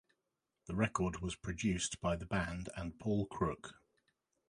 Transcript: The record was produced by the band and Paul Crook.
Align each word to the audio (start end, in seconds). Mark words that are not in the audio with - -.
The 0.65 0.73
record 0.75 1.19
was 1.19 1.35
produced 1.35 2.01
by 2.01 2.15
the 2.15 2.25
band 2.25 2.69
and 2.75 2.97
Paul 2.97 3.27
Crook. 3.27 3.75